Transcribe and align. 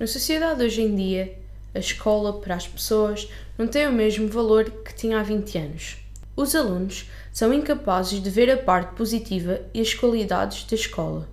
Na 0.00 0.06
sociedade 0.06 0.64
hoje 0.64 0.80
em 0.80 0.96
dia, 0.96 1.36
a 1.74 1.78
escola 1.78 2.40
para 2.40 2.54
as 2.54 2.66
pessoas 2.66 3.28
não 3.58 3.66
tem 3.66 3.86
o 3.86 3.92
mesmo 3.92 4.28
valor 4.28 4.64
que 4.64 4.94
tinha 4.94 5.20
há 5.20 5.22
20 5.22 5.58
anos. 5.58 5.98
Os 6.34 6.54
alunos 6.54 7.10
são 7.30 7.52
incapazes 7.52 8.22
de 8.22 8.30
ver 8.30 8.50
a 8.50 8.56
parte 8.56 8.94
positiva 8.94 9.60
e 9.74 9.80
as 9.82 9.92
qualidades 9.92 10.64
da 10.64 10.74
escola. 10.74 11.28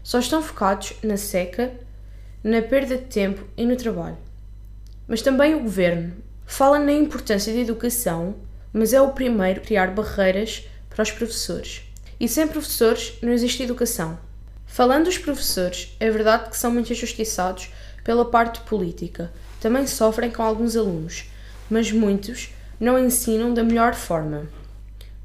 Só 0.00 0.20
estão 0.20 0.40
focados 0.40 0.94
na 1.02 1.16
seca, 1.16 1.72
na 2.44 2.62
perda 2.62 2.98
de 2.98 3.06
tempo 3.06 3.44
e 3.56 3.66
no 3.66 3.74
trabalho. 3.74 4.18
Mas 5.08 5.20
também 5.20 5.56
o 5.56 5.64
governo 5.64 6.12
fala 6.46 6.78
na 6.78 6.92
importância 6.92 7.52
da 7.52 7.58
educação, 7.58 8.36
mas 8.72 8.92
é 8.92 9.02
o 9.02 9.10
primeiro 9.10 9.60
a 9.60 9.64
criar 9.64 9.90
barreiras 9.90 10.68
para 10.88 11.02
os 11.02 11.10
professores. 11.10 11.82
E 12.20 12.28
sem 12.28 12.46
professores 12.46 13.14
não 13.20 13.32
existe 13.32 13.64
educação. 13.64 14.16
Falando 14.66 15.06
dos 15.06 15.18
professores, 15.18 15.96
é 15.98 16.08
verdade 16.10 16.50
que 16.50 16.56
são 16.56 16.70
muito 16.70 16.92
injustiçados 16.92 17.70
pela 18.04 18.26
parte 18.26 18.60
política. 18.60 19.32
Também 19.60 19.86
sofrem 19.86 20.30
com 20.30 20.42
alguns 20.42 20.76
alunos, 20.76 21.24
mas 21.70 21.90
muitos 21.90 22.50
não 22.78 22.98
ensinam 22.98 23.54
da 23.54 23.64
melhor 23.64 23.94
forma. 23.94 24.46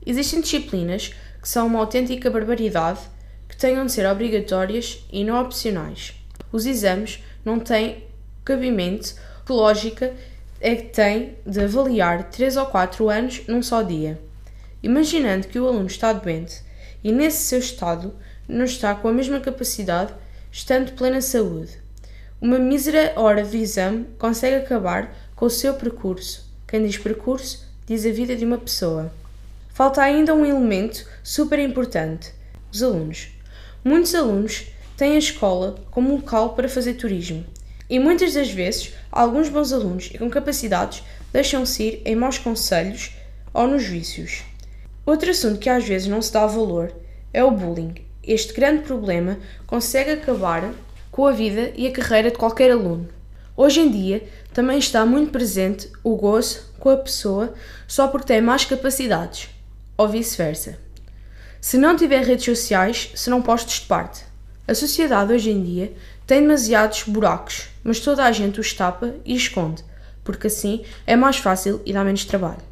Existem 0.06 0.42
disciplinas 0.42 1.14
que 1.42 1.48
são 1.48 1.68
uma 1.68 1.80
autêntica 1.80 2.32
barbaridade 2.32 3.02
que 3.48 3.58
tenham 3.58 3.86
de 3.86 3.92
ser 3.92 4.08
obrigatórias 4.08 5.06
e 5.12 5.24
não 5.24 5.42
opcionais. 5.42 6.14
Os 6.52 6.66
exames 6.66 7.24
não 7.44 7.60
têm 7.60 8.06
cabimento, 8.46 9.16
que 9.46 9.52
lógica 9.52 10.14
é 10.62 10.76
que 10.76 10.90
tem 10.90 11.36
de 11.46 11.62
avaliar 11.62 12.30
3 12.30 12.58
ou 12.58 12.66
4 12.66 13.10
anos 13.10 13.42
num 13.48 13.62
só 13.62 13.82
dia. 13.82 14.20
Imaginando 14.82 15.48
que 15.48 15.60
o 15.60 15.68
aluno 15.68 15.88
está 15.88 16.14
doente 16.14 16.64
e 17.04 17.12
nesse 17.12 17.44
seu 17.44 17.60
estado 17.60 18.14
não 18.48 18.66
está 18.66 18.96
com 18.96 19.08
a 19.08 19.14
mesma 19.14 19.40
capacidade, 19.40 20.14
estando 20.52 20.94
plena 20.94 21.22
saúde. 21.22 21.78
Uma 22.42 22.58
mísera 22.58 23.12
hora 23.18 23.44
de 23.44 23.58
exame 23.58 24.06
consegue 24.18 24.56
acabar 24.56 25.14
com 25.36 25.46
o 25.46 25.50
seu 25.50 25.74
percurso. 25.74 26.50
Quem 26.66 26.86
diz 26.86 26.98
percurso, 26.98 27.68
diz 27.86 28.06
a 28.06 28.12
vida 28.12 28.34
de 28.34 28.46
uma 28.46 28.58
pessoa. 28.58 29.12
Falta 29.74 30.02
ainda 30.02 30.34
um 30.34 30.46
elemento 30.46 31.06
super 31.22 31.60
importante: 31.60 32.32
os 32.72 32.82
alunos. 32.82 33.28
Muitos 33.84 34.16
alunos 34.16 34.68
têm 34.96 35.16
a 35.16 35.20
escola 35.20 35.84
como 35.92 36.14
local 36.14 36.54
para 36.54 36.70
fazer 36.70 36.94
turismo. 36.94 37.46
E 37.90 38.00
muitas 38.00 38.34
das 38.34 38.50
vezes, 38.50 38.94
alguns 39.12 39.50
bons 39.50 39.74
alunos 39.74 40.10
e 40.14 40.18
com 40.18 40.30
capacidades 40.30 41.04
deixam-se 41.34 41.84
ir 41.84 42.02
em 42.06 42.16
maus 42.16 42.38
conselhos 42.38 43.12
ou 43.54 43.68
nos 43.68 43.84
vícios. 43.84 44.44
Outro 45.06 45.30
assunto 45.30 45.60
que 45.60 45.70
às 45.70 45.86
vezes 45.86 46.08
não 46.08 46.22
se 46.22 46.32
dá 46.32 46.46
valor 46.46 46.94
é 47.34 47.44
o 47.44 47.52
bullying. 47.52 47.96
Este 48.24 48.54
grande 48.54 48.84
problema 48.84 49.38
consegue 49.68 50.12
acabar 50.12 50.72
com 51.12 51.26
a 51.26 51.32
vida 51.32 51.72
e 51.76 51.88
a 51.88 51.92
carreira 51.92 52.32
de 52.32 52.38
qualquer 52.38 52.72
aluno. 52.72 53.08
Hoje 53.56 53.82
em 53.82 53.92
dia, 53.92 54.28
também 54.54 54.78
está 54.80 55.06
muito 55.06 55.32
presente 55.32 55.92
o 56.04 56.16
gozo 56.16 56.62
com 56.80 56.90
a 56.90 56.98
pessoa 56.98 57.54
só 57.88 58.08
porque 58.08 58.28
tem 58.28 58.42
mais 58.42 58.66
capacidades, 58.66 59.50
ou 59.98 60.08
vice-versa. 60.08 60.78
Se 61.60 61.78
não 61.78 61.96
tiver 61.96 62.24
redes 62.24 62.46
sociais, 62.46 63.12
serão 63.16 63.42
postos 63.42 63.82
de 63.82 63.86
parte. 63.86 64.24
A 64.68 64.74
sociedade 64.74 65.34
hoje 65.34 65.52
em 65.52 65.62
dia 65.62 65.94
tem 66.26 66.42
demasiados 66.42 67.04
buracos, 67.04 67.68
mas 67.84 68.00
toda 68.00 68.24
a 68.24 68.32
gente 68.32 68.60
os 68.60 68.72
tapa 68.72 69.16
e 69.26 69.36
esconde, 69.36 69.84
porque 70.24 70.48
assim 70.48 70.86
é 71.06 71.16
mais 71.16 71.38
fácil 71.38 71.82
e 71.86 71.92
dá 71.92 72.04
menos 72.04 72.24
trabalho. 72.24 72.69